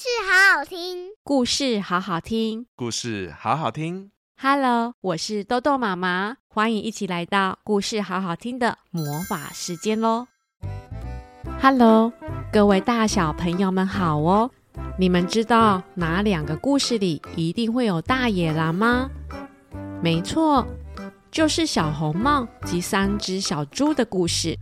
[0.00, 4.12] 事好好听，故事好好听，故事好好听。
[4.40, 10.28] Hello，我是豆豆妈妈，欢迎一起来到故事好好听的魔法时间喽。
[11.60, 12.12] Hello，
[12.52, 14.48] 各位大小朋友们好哦！
[14.96, 19.10] 你们知道哪两个故事里一定会有大野狼吗？
[20.00, 20.64] 没错，
[21.32, 24.56] 就是小红帽及三只小猪的故事。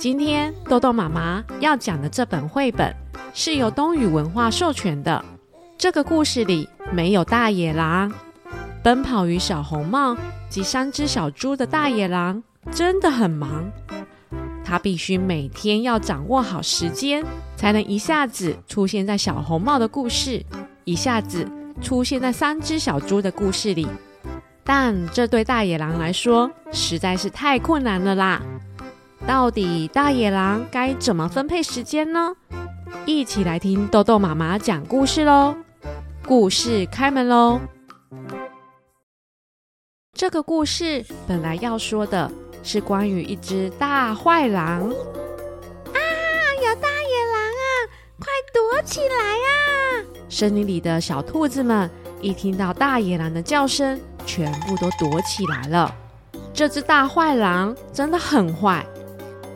[0.00, 2.90] 今天豆豆妈妈要讲的这本绘本
[3.34, 5.22] 是由东雨文化授权的。
[5.76, 8.10] 这个故事里没有大野狼，
[8.82, 10.16] 奔跑于小红帽
[10.48, 12.42] 及三只小猪的大野狼
[12.72, 13.70] 真的很忙。
[14.64, 17.22] 他必须每天要掌握好时间，
[17.54, 20.42] 才能一下子出现在小红帽的故事，
[20.84, 21.46] 一下子
[21.82, 23.86] 出现在三只小猪的故事里。
[24.64, 28.40] 但这对大野狼来说实在是太困难了啦！
[29.26, 32.34] 到底大野狼该怎么分配时间呢？
[33.06, 35.54] 一起来听豆豆妈妈讲故事喽！
[36.26, 37.60] 故事开门喽！
[40.12, 42.30] 这个故事本来要说的
[42.62, 44.82] 是关于一只大坏狼。
[44.82, 45.98] 啊，
[46.56, 47.72] 有大野狼啊！
[48.18, 50.04] 快躲起来啊！
[50.28, 51.88] 森林里的小兔子们
[52.20, 55.94] 一听到大野狼的叫声，全部都躲起来了。
[56.52, 58.84] 这只大坏狼真的很坏，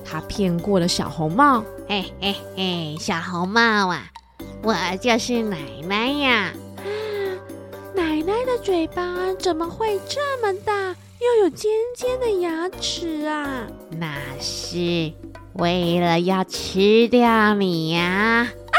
[0.04, 1.64] 他骗过了小红帽。
[1.88, 4.04] 嘿嘿嘿，小红帽啊，
[4.62, 6.52] 我就是奶奶呀！
[6.78, 6.86] 啊，
[7.94, 9.02] 奶奶的嘴巴
[9.38, 10.94] 怎么会这么大？
[11.20, 13.66] 又有尖尖的牙齿啊！
[13.90, 15.12] 那是
[15.54, 18.02] 为了要吃掉你呀！
[18.02, 18.76] 啊！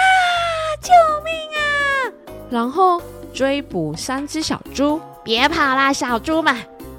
[0.82, 0.92] 救
[1.24, 1.66] 命啊！
[2.50, 3.02] 然后
[3.34, 6.56] 追捕三只小猪，别跑啦，小猪们，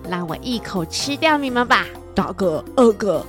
[0.08, 1.84] 让我一口吃掉你们吧！
[2.14, 3.24] 大哥、二哥，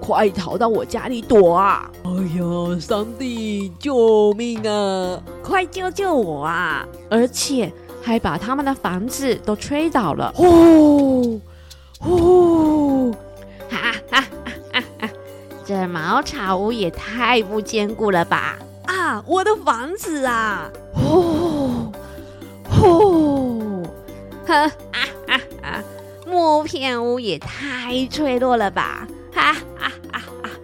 [0.00, 1.90] 快逃到我家里躲啊！
[2.04, 5.22] 哎呀，上帝，救命啊！
[5.42, 6.86] 快救救我啊！
[7.10, 7.72] 而且。
[8.02, 10.32] 还把他们的房子都吹倒了！
[10.34, 11.38] 呼
[12.00, 13.12] 呼，
[13.68, 14.24] 哈哈
[14.72, 15.10] 哈哈！
[15.66, 18.58] 这茅草屋也太不坚固了吧！
[18.86, 20.70] 啊，我的房子啊！
[20.94, 21.92] 呼
[22.70, 23.82] 呼，
[24.46, 25.84] 哈哈哈哈！
[26.26, 29.06] 木片屋也太脆弱了吧！
[29.32, 30.20] 哈哈哈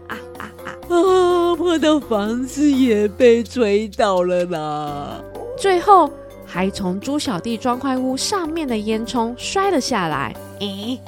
[0.09, 0.72] 哈哈哈！
[0.88, 5.21] 啊，我的房子也被吹倒了啦！
[5.59, 6.10] 最后。
[6.49, 10.34] 还从猪小弟砖块屋上面的烟囱摔了下来。
[10.60, 10.99] 咦，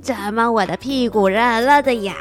[0.00, 2.14] 怎么我的屁股热热的呀？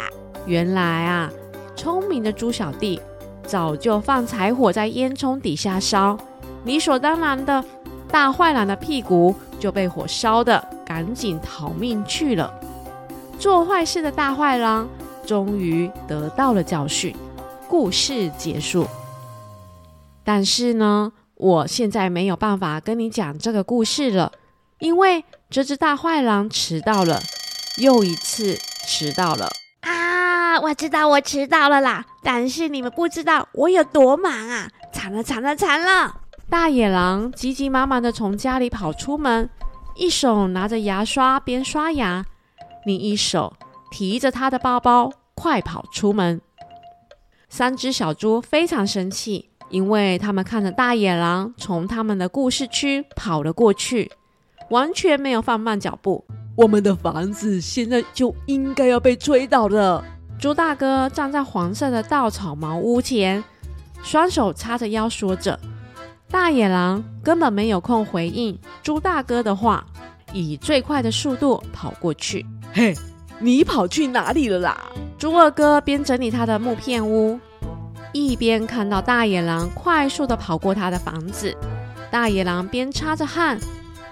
[0.47, 1.31] 原来啊，
[1.75, 2.99] 聪明的猪小弟
[3.45, 6.17] 早就放柴火在烟囱底下烧，
[6.65, 7.63] 理所当然的，
[8.11, 12.51] 大坏狼的屁股就被火烧的赶紧逃命去了。
[13.39, 14.87] 做坏事的大坏狼
[15.25, 17.15] 终于得到了教训。
[17.67, 18.87] 故事结束。
[20.23, 24.31] 但是呢，我现在没有办法跟你讲这个故事了，
[24.79, 27.19] 因为这只大坏狼迟到了，
[27.77, 28.55] 又一次
[28.87, 29.49] 迟到了
[29.81, 30.59] 啊！
[30.61, 34.69] 我知道我迟到了啦，但是你们不知道我有多忙啊！
[34.93, 36.21] 惨了惨了惨了！
[36.49, 39.49] 大野狼急急忙忙地从家里跑出门，
[39.95, 42.23] 一手拿着牙刷边刷牙，
[42.85, 43.53] 另一手
[43.91, 46.39] 提着他的包包快跑出门。
[47.49, 49.49] 三只小猪非常生气。
[49.71, 54.11] 因为他们看着大野狼从他们的故事区跑了过去，
[54.69, 56.23] 完全没有放慢脚步。
[56.55, 60.05] 我们的房子现在就应该要被吹倒了。
[60.39, 63.43] 猪大哥站在黄色的稻草茅屋前，
[64.03, 65.59] 双手叉着腰说着。
[66.29, 69.83] 大野狼根本没有空回应猪大哥的话，
[70.31, 72.45] 以最快的速度跑过去。
[72.77, 72.93] 嘿，
[73.39, 74.77] 你跑去哪里了啦？
[75.17, 77.39] 猪二哥边整理他的木片屋。
[78.11, 81.55] 一边看到大野狼快速地跑过他的房子，
[82.11, 83.57] 大野狼边擦着汗，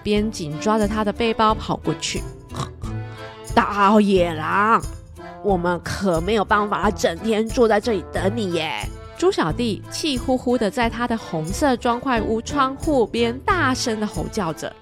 [0.02, 2.24] 边紧抓着他的背包跑过去。
[3.54, 4.82] 大野狼，
[5.44, 8.88] 我们可没有办法整天坐在这里等你耶！
[9.18, 14.74] 猪小弟气呼呼的在他的红色砖块屋窗户边大声的吼叫着。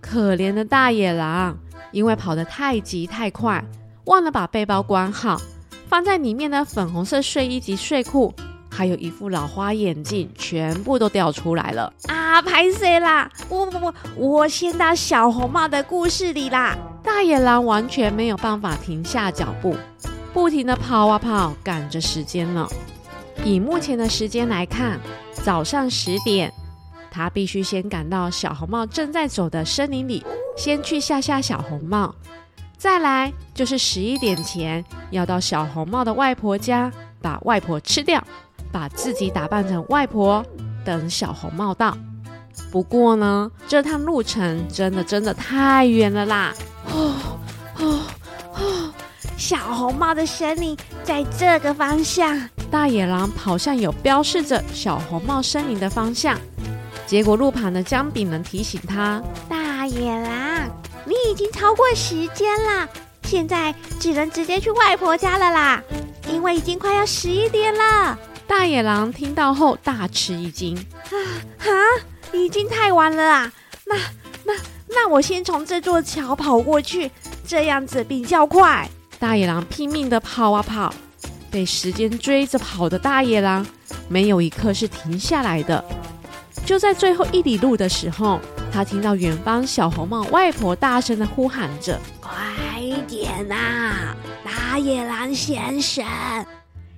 [0.00, 1.58] 可怜的大野狼，
[1.92, 3.64] 因为跑得太急太快，
[4.04, 5.40] 忘了把背包关好，
[5.88, 8.34] 放在里面的粉红色睡衣及睡裤。
[8.70, 12.40] 还有一副老花眼镜，全部都掉出来了啊！
[12.42, 13.28] 拍谁啦！
[13.48, 16.76] 我我我，我先到小红帽的故事里啦。
[17.02, 19.74] 大野狼完全没有办法停下脚步，
[20.32, 22.68] 不停的跑啊跑，赶着时间了。
[23.42, 25.00] 以目前的时间来看，
[25.32, 26.52] 早上十点，
[27.10, 30.24] 他必须先赶到小红帽正在走的森林里，
[30.58, 32.14] 先去吓吓小红帽。
[32.76, 38.22] 再来就是十一点前，要到小红帽的外婆家，把外婆吃掉。
[38.70, 40.44] 把自己打扮成外婆，
[40.84, 41.96] 等小红帽到。
[42.70, 46.52] 不过呢，这趟路程真的真的太远了啦！
[46.92, 47.14] 哦
[47.78, 48.00] 哦
[48.52, 48.92] 哦！
[49.38, 52.38] 小红帽的身影在这个方向。
[52.70, 56.38] 大野狼跑向有标示着小红帽身影的方向，
[57.06, 60.47] 结果路旁的姜饼人提醒他：“大野狼，
[61.08, 62.86] 你已经超过时间了，
[63.24, 65.82] 现在只能直接去外婆家了啦，
[66.30, 70.76] 因为已经快要十一点了。”大野狼听到后大吃一惊
[71.10, 71.12] ：“啊
[71.58, 71.72] 哈！”
[72.32, 73.52] 已经太晚了啊！
[73.86, 73.96] 那
[74.44, 74.52] 那
[74.88, 77.10] 那我先从这座桥跑过去，
[77.46, 78.86] 这样子比较快。
[79.18, 80.92] 大野狼拼命的跑啊跑，
[81.50, 83.66] 被时间追着跑的大野狼
[84.08, 85.82] 没有一刻是停下来的。
[86.66, 88.38] 就在最后一里路的时候，
[88.72, 92.32] 他听到远方小红帽外婆大声的呼喊着：“快
[93.08, 96.04] 点呐，大野狼先生！”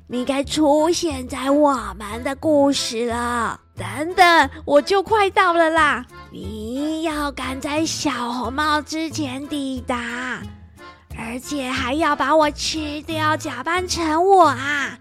[0.07, 3.61] 你该出现在我们的故事了。
[3.77, 6.05] 等等，我就快到了啦！
[6.31, 10.43] 你要赶在小红帽之前抵达，
[11.17, 14.99] 而且还要把我吃掉，假扮成我啊！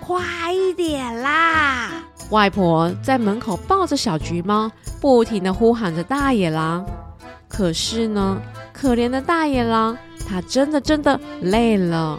[0.00, 1.90] 快一点啦！
[2.34, 4.68] 外婆在门口抱着小橘猫，
[5.00, 6.84] 不停的呼喊着大野狼。
[7.48, 8.42] 可是呢，
[8.72, 9.96] 可怜的大野狼，
[10.28, 12.18] 他真的真的累了。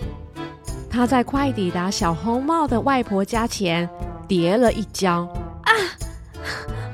[0.89, 3.89] 他在快抵达小红帽的外婆家前
[4.25, 5.27] 跌了一跤，
[5.63, 5.71] 啊，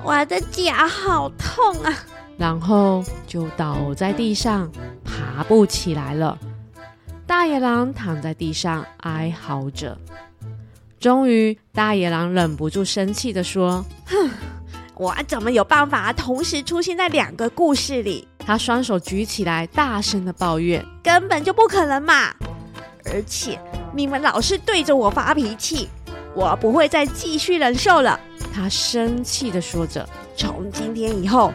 [0.03, 1.94] 我的脚好痛啊！
[2.39, 4.68] 然后就倒在地上，
[5.06, 6.35] 爬不起来了。
[7.27, 9.95] 大野狼躺在地上哀嚎着。
[11.01, 14.30] 终于，大野狼忍不住生气地说：“哼，
[14.94, 22.31] 我怎么有办法同时出现在两个故事里？”他双手举起来，大声地抱怨：“根本就不可能嘛！
[23.06, 23.59] 而且……”
[23.95, 25.89] 你们老是对着我发脾气，
[26.36, 28.19] 我不会再继续忍受了。
[28.54, 30.07] 他生气地说着
[30.38, 31.51] ：“从今天以后，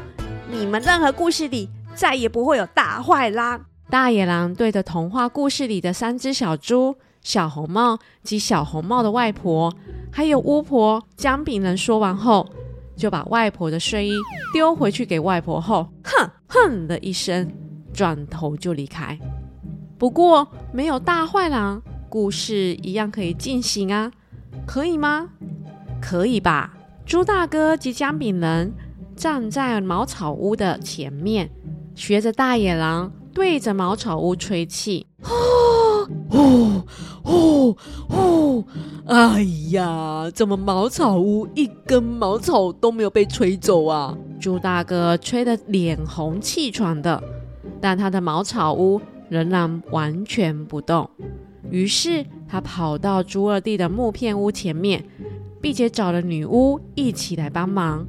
[0.50, 6.96] 你们任何故事里再也不会有大坏狼。”大野狼对着童话故事里的三只小猪、
[7.26, 9.75] 小红帽及小红帽的外婆，
[10.12, 12.49] 还有巫婆姜饼人说完后，
[12.94, 14.12] 就把外婆的睡衣
[14.52, 17.50] 丢回去给外婆后，哼哼的一声，
[17.93, 19.19] 转头就离开。
[19.99, 21.82] 不过没有大坏狼。
[22.08, 24.12] 故事一样可以进行啊，
[24.64, 25.28] 可以吗？
[26.00, 26.75] 可以吧。
[27.05, 28.73] 猪大哥及姜饼人
[29.17, 31.50] 站在茅草屋的前面，
[31.96, 35.08] 学着大野狼对着茅草屋吹气。
[36.30, 36.84] 哦
[37.24, 37.76] 哦
[38.08, 38.64] 哦！
[39.06, 44.16] 哎呀，怎么茅草屋一根茅草都没有被吹走啊？
[44.40, 47.22] 猪大哥吹得脸红气喘的，
[47.80, 51.08] 但他的茅草屋仍然完全不动。
[51.70, 55.04] 于是他跑到猪二弟的木片屋前面，
[55.60, 58.06] 并且找了女巫一起来帮忙。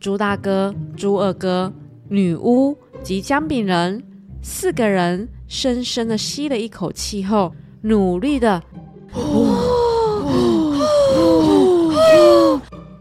[0.00, 1.72] 猪大哥、猪二哥、
[2.08, 4.02] 女巫及姜饼人
[4.42, 8.60] 四个人深深的吸了一口气后，努力的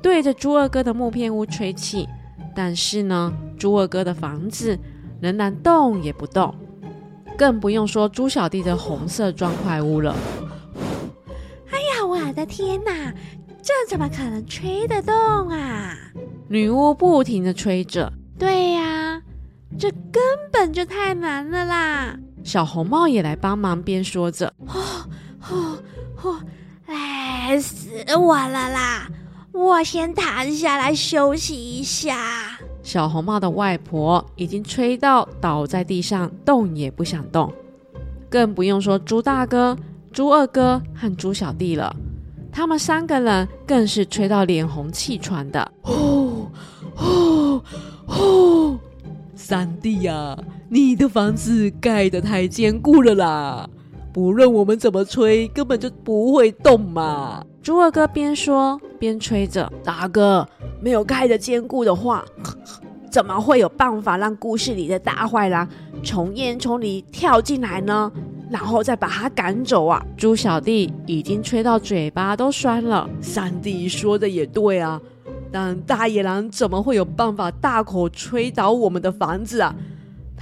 [0.04, 2.08] 对着猪二哥的木片屋吹气。
[2.56, 4.78] 但是呢，猪二哥的房子
[5.20, 6.54] 仍然动也不动。
[7.36, 10.16] 更不用说猪小弟的红色砖块屋了。
[11.72, 13.12] 哎呀，我的天哪，
[13.64, 15.16] 这怎么可能吹得动
[15.50, 15.98] 啊？
[16.48, 18.14] 女巫不停的吹着。
[18.38, 19.20] 对呀，
[19.80, 22.16] 这根本就太难了啦！
[22.44, 24.82] 小红帽也来帮忙，边说着：“哦
[25.50, 25.78] 哦
[26.22, 26.40] 哦，
[26.88, 29.08] 累死我了啦！
[29.54, 37.52] 我先躺下来休息一下。”小红帽的外婆已经吹到倒在地上，动也不想动，
[38.30, 39.78] 更不用说猪大哥、
[40.12, 41.96] 猪二哥和猪小弟了。
[42.52, 45.72] 他们三个人更是吹到脸红气喘的。
[45.84, 46.52] 哦
[46.98, 47.64] 哦
[48.06, 48.80] 哦！
[49.36, 50.38] 三弟呀，
[50.74, 53.70] 你的房子盖得太坚固了啦，
[54.12, 57.46] 不论我们怎么吹，根本就不会动嘛。
[57.62, 60.50] 猪二哥边说边吹着，大哥。
[60.82, 62.26] 没有盖得坚固的话，
[63.12, 65.70] 怎么会有办法让故事里的大坏狼
[66.04, 68.12] 从烟囱里跳进来呢？
[68.50, 70.04] 然后再把他赶走啊！
[70.18, 73.08] 猪小弟已经吹到嘴巴都酸了。
[73.22, 75.00] 三弟说的也对啊，
[75.52, 79.76] 但大野狼怎么会有办法大口吹倒我们的房子啊？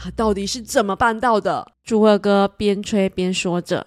[0.03, 1.72] 他到底是怎么办到的？
[1.84, 3.86] 猪二哥边吹边说着：“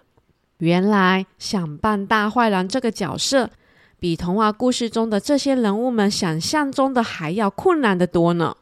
[0.58, 3.50] 原来想扮大坏狼这个角色。”
[3.98, 8.54] 比童话故事中的这些人物们想象中的还要困难得多呢。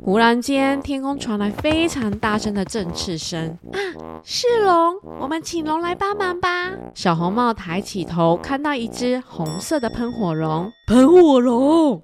[0.00, 3.58] 忽然间，天空传来非常大声的振翅声。
[3.72, 3.78] 啊，
[4.24, 4.96] 是龙！
[5.20, 6.72] 我们请龙来帮忙吧。
[6.94, 10.70] 小红帽抬起头，看到一只红色的喷火龙。
[10.86, 12.00] 喷火龙，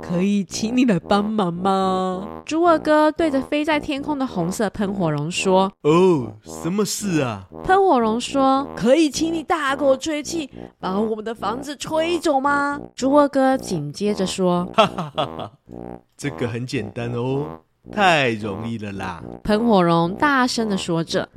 [0.00, 2.26] 可以请你来帮忙吗？
[2.46, 10.48] 猪二哥对着飞在天空的红色喷火龙说：“哦，什么事啊？”喷火龙说：“可以请你大口吹气，
[10.80, 15.52] 把我们的房子吹走吗？”猪二哥紧接着说：“哈哈哈哈，
[16.16, 17.23] 这个很简单哦，
[17.92, 21.28] 太容易了啦！”喷火龙大声的说着。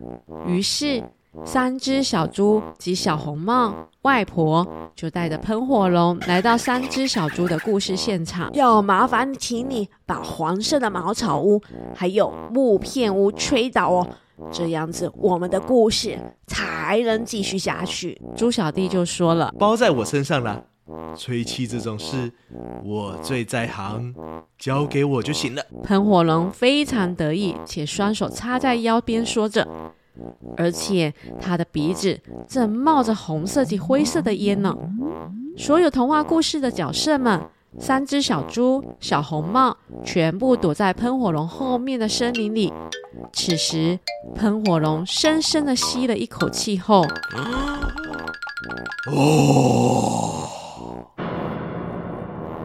[0.46, 1.03] 于是，
[1.46, 4.65] 三只小猪及小红帽外婆
[4.96, 8.50] 就带着喷火龙来到三只小猪的故事现场。
[8.53, 11.62] 要麻烦请你把黄色的茅草屋
[11.94, 14.08] 还有木片屋吹倒哦，
[14.51, 16.17] 这样子我们的故事
[16.48, 18.20] 才能继续下去。
[18.36, 20.63] 猪小弟就说了：“包在我身上了。”
[21.15, 22.32] 吹气这种事，
[22.84, 24.13] 我最在行，
[24.58, 25.63] 交给我就行了。
[25.84, 29.67] 喷火龙非常得意，且双手插在腰边说着，
[30.56, 34.75] 而且他的鼻子正冒着红色及灰色的烟呢。
[35.58, 37.41] 所有童话故事的角色们，
[37.79, 39.75] 三只小猪、小红帽，
[40.06, 42.72] 全部躲在喷火龙后面的森林里。
[43.34, 44.00] 此时，
[44.36, 47.03] 喷火龙深深地吸了一口气后，
[49.12, 50.48] 哦。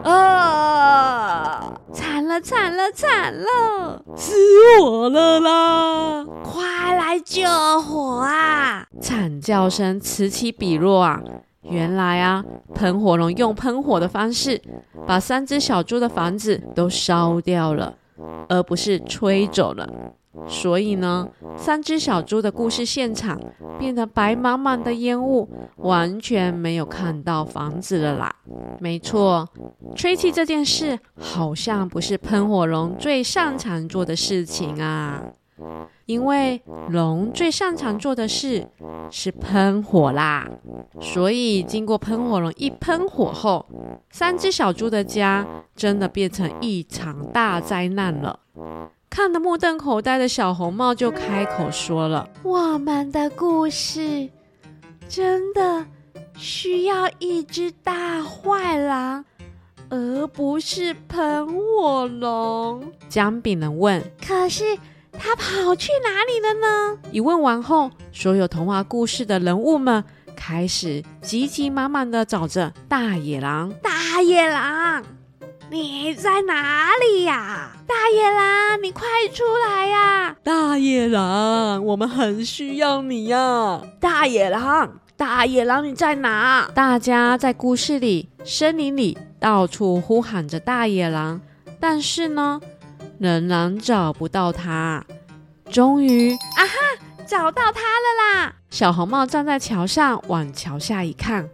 [0.03, 1.73] 啊！
[1.93, 4.33] 惨了惨了惨了，死
[4.81, 6.25] 我了啦！
[6.43, 7.43] 快来救
[7.81, 8.85] 火啊！
[8.99, 11.21] 惨叫声此起彼落啊！
[11.61, 12.43] 原来啊，
[12.73, 14.61] 喷火龙用喷火的方式
[15.07, 17.93] 把三只小猪的房子都烧掉了，
[18.49, 19.87] 而不是吹走了。
[20.47, 23.39] 所以呢，三只小猪的故事现场
[23.79, 25.47] 变得白茫茫的烟雾，
[25.77, 28.35] 完全没有看到房子了啦。
[28.79, 29.47] 没错，
[29.95, 35.23] 吹气这件事好像不是喷火龙最擅长做的事情啊。
[36.05, 38.67] 因为龙最擅长做的事
[39.09, 40.49] 是喷火啦。
[40.99, 43.65] 所以经过喷火龙一喷火后，
[44.09, 48.39] 三只小猪的家真的变成一场大灾难了。
[49.13, 54.27] 看得目瞪口呆的小红帽就开口说了：“我们的故事
[55.07, 55.85] 真的
[56.35, 59.23] 需要一只大坏狼，
[59.91, 64.75] 而不是喷火龙。”姜饼人问：“可是
[65.11, 70.03] 他跑去哪里了呢？”一问完后，所有童话故事的人物们
[70.35, 73.71] 开始急急忙忙的找着大野狼。
[73.83, 75.03] 大野狼。
[75.69, 77.72] 你在哪里呀？
[77.87, 80.35] 大野狼，你快出来呀！
[80.43, 83.81] 大野狼，我们很需要你呀！
[83.99, 86.69] 大野狼，大野狼，你在哪？
[86.73, 91.41] 大家在故事里、森林里到处呼喊着大野狼，
[91.79, 92.61] 但是呢，
[93.19, 95.03] 仍然找不到他。
[95.69, 96.73] 终于，啊哈，
[97.25, 98.53] 找到他了啦！
[98.69, 101.49] 小红帽站在桥上，往桥下一看，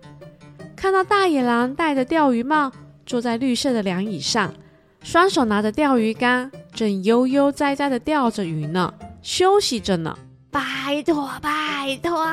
[0.76, 2.72] 看到大野狼戴着钓鱼帽。
[3.06, 4.54] 坐在绿色的凉椅上，
[5.02, 10.18] 双手拿着钓鱼竿，正悠悠哉哉的钓着鱼呢，休息着呢。
[10.52, 12.26] 拜托，拜托，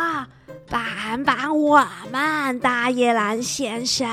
[0.69, 4.09] 帮帮我们，大野狼先生，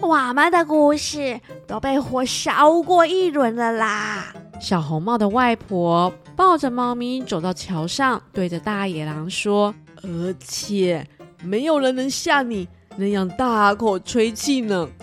[0.00, 4.34] 我们的故事都被火烧过一轮了啦。
[4.60, 11.06] 小红帽的外婆抱着猫咪走到桥上，对着大野狼说：“而且
[11.42, 14.88] 没有人能像你那样大口吹气呢。”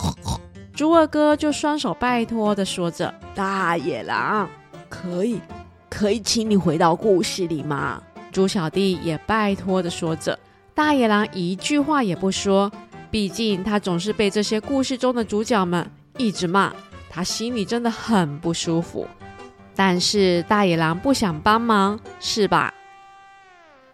[0.74, 4.50] 猪二哥就双手拜托的说着：“大野狼，
[4.90, 5.40] 可以，
[5.90, 8.02] 可以请你回到故事里吗？”
[8.32, 10.38] 猪小弟也拜托的说着。
[10.74, 12.72] 大野狼一句话也不说，
[13.12, 15.86] 毕竟他总是被这些故事中的主角们
[16.18, 16.74] 一直骂，
[17.10, 19.06] 他心里真的很不舒服。
[19.76, 22.74] 但是大野狼不想帮忙，是吧？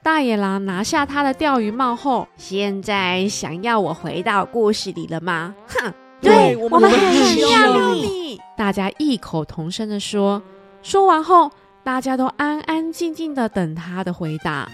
[0.04, 5.56] 大野狼拿下他的钓鱼帽后，现在想要我回到故事里了吗？
[5.68, 5.92] 哼！
[6.22, 8.40] 对，我们很需要你。
[8.56, 10.42] 大家异口同声的说。
[10.84, 11.52] 说完后，
[11.84, 14.70] 大家都安安静静的等他的回答。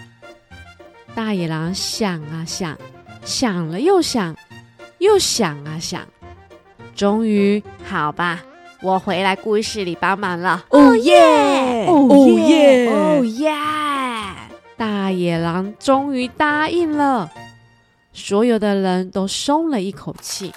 [1.14, 2.76] 大野狼想啊想，
[3.24, 4.36] 想了又想，
[4.98, 6.02] 又想啊想，
[6.94, 8.42] 终于，好吧，
[8.80, 10.64] 我回来故事里帮忙了。
[10.70, 11.86] 哦耶！
[11.88, 12.08] 哦
[12.48, 12.88] 耶！
[12.92, 13.52] 哦耶！
[14.76, 17.30] 大野狼终于答应了，
[18.12, 20.52] 所有的人都松了一口气。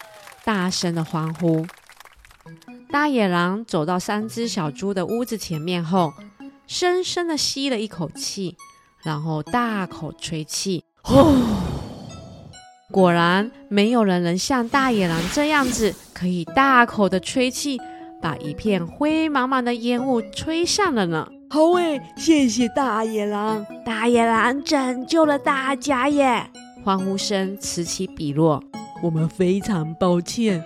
[0.47, 1.65] 大声的欢呼！
[2.89, 6.13] 大野狼走到三只小猪的屋子前面后，
[6.65, 8.55] 深深的吸了一口气，
[9.03, 10.85] 然后大口吹气。
[11.01, 11.35] 呼！
[12.89, 17.77] 果然，没有人能像大野狼这样子，可以大口的吹气，
[18.21, 21.27] 把一片灰茫茫的烟雾吹散了呢。
[21.49, 26.49] 好诶，谢谢大野狼，大野狼拯救了大家耶！
[26.85, 28.63] 欢呼声此起彼落。
[29.01, 30.63] 我们非常抱歉，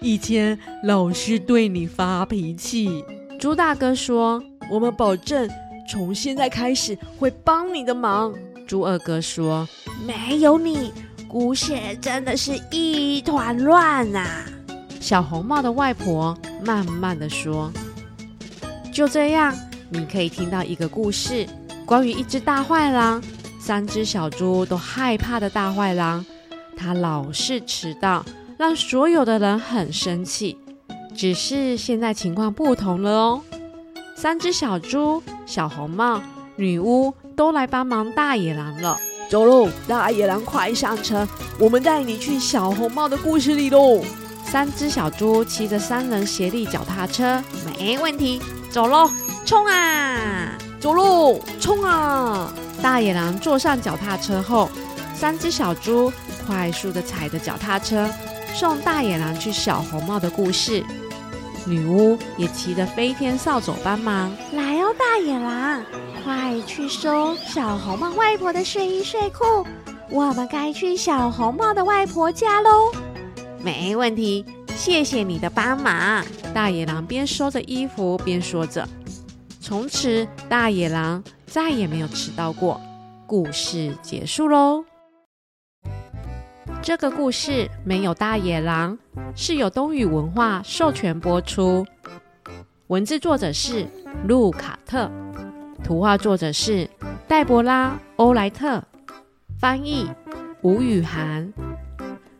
[0.00, 3.04] 以前老是对你发脾气。
[3.38, 5.48] 猪大哥说：“我们保证
[5.88, 8.32] 从现在开始会帮你的忙。”
[8.66, 9.68] 猪二哥说
[10.06, 10.92] ：“没有你，
[11.28, 14.46] 故事真的是一团乱啊！”
[14.98, 17.70] 小红帽的外婆慢慢的说
[18.90, 19.54] ：“就这样，
[19.90, 21.46] 你可以听到一个故事，
[21.84, 23.22] 关于一只大坏狼，
[23.60, 26.24] 三只小猪都害怕的大坏狼。
[26.74, 28.24] 他老是迟到，
[28.58, 30.58] 让所有的人很生气。
[31.16, 33.40] 只是现在情况不同了哦，
[34.16, 36.20] 三只小猪、小红帽、
[36.56, 38.96] 女巫都来帮忙大野狼了。
[39.30, 41.26] 走喽，大野狼，快上车，
[41.58, 44.02] 我们带你去小红帽的故事里喽！”
[44.44, 47.42] 三只小猪骑着三人协力脚踏车，
[47.78, 48.40] 没问题，
[48.70, 49.10] 走喽，
[49.44, 52.52] 冲啊，走喽，冲啊！
[52.82, 54.68] 大野狼坐上脚踏车后，
[55.14, 56.12] 三只小猪
[56.46, 58.08] 快速的踩着脚踏车，
[58.54, 60.84] 送大野狼去小红帽的故事。
[61.66, 65.82] 女巫也骑着飞天扫帚帮忙，来哦，大野狼，
[66.22, 69.66] 快去收小红帽外婆的睡衣睡裤，
[70.10, 72.92] 我们该去小红帽的外婆家喽。
[73.60, 74.44] 没问题，
[74.76, 76.22] 谢谢你的帮忙。
[76.52, 78.86] 大野狼边收着衣服边说着。
[79.58, 82.78] 从此，大野狼再也没有迟到过。
[83.26, 84.84] 故事结束喽。
[86.84, 88.98] 这个故事没有大野狼，
[89.34, 91.82] 是由东宇文化授权播出。
[92.88, 93.86] 文字作者是
[94.28, 95.10] 路卡特，
[95.82, 96.86] 图画作者是
[97.26, 98.84] 黛博拉·欧莱特，
[99.58, 100.06] 翻译
[100.60, 101.50] 吴雨涵。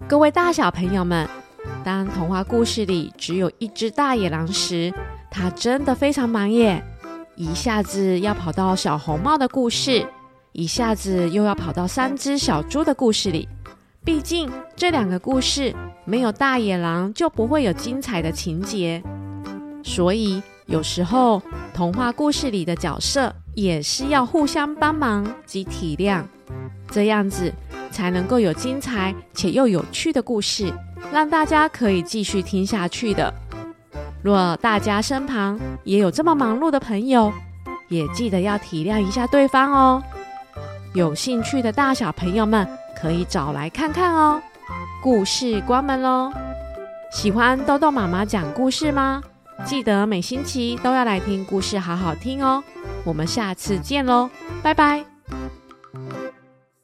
[0.07, 1.27] 各位大小朋友们，
[1.83, 4.93] 当童话故事里只有一只大野狼时，
[5.31, 6.85] 它真的非常忙耶！
[7.35, 10.07] 一下子要跑到小红帽的故事，
[10.53, 13.49] 一下子又要跑到三只小猪的故事里。
[14.05, 19.03] 毕竟这两个故事没有大野狼，就不会有精彩的情节。
[19.83, 21.43] 所以有时候
[21.73, 26.23] 童话故事里的角色也是要互相帮忙及体谅，
[26.91, 27.53] 这样子。
[27.91, 30.67] 才能够有精彩且又有趣的故事，
[31.13, 33.33] 让大家可以继续听下去的。
[34.21, 37.33] 若大家身旁也有这么忙碌的朋友，
[37.89, 40.03] 也记得要体谅一下对方哦。
[40.93, 42.67] 有兴趣的大小朋友们
[43.05, 44.41] 可以找来看看哦。
[45.03, 46.33] 故事关门喽！
[47.13, 49.23] 喜欢豆豆妈妈讲故事吗？
[49.67, 52.65] 记得每星期都要来听故事，好好听哦。
[53.05, 54.31] 我们下次见喽，
[54.63, 55.05] 拜拜。